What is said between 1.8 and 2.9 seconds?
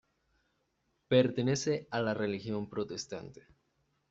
a la religión